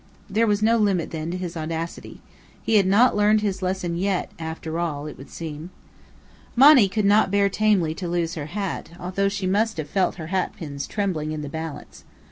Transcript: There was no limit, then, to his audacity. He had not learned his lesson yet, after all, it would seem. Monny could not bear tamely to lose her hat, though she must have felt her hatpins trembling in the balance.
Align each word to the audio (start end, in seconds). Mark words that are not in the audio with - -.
There 0.27 0.47
was 0.47 0.63
no 0.63 0.79
limit, 0.79 1.11
then, 1.11 1.29
to 1.29 1.37
his 1.37 1.55
audacity. 1.55 2.21
He 2.63 2.77
had 2.77 2.87
not 2.87 3.15
learned 3.15 3.41
his 3.41 3.61
lesson 3.61 3.95
yet, 3.95 4.31
after 4.39 4.79
all, 4.79 5.05
it 5.05 5.15
would 5.15 5.29
seem. 5.29 5.69
Monny 6.55 6.89
could 6.89 7.05
not 7.05 7.29
bear 7.29 7.49
tamely 7.49 7.93
to 7.93 8.07
lose 8.07 8.33
her 8.33 8.47
hat, 8.47 8.89
though 9.13 9.29
she 9.29 9.45
must 9.45 9.77
have 9.77 9.87
felt 9.87 10.15
her 10.15 10.29
hatpins 10.33 10.87
trembling 10.87 11.33
in 11.33 11.43
the 11.43 11.49
balance. 11.49 12.03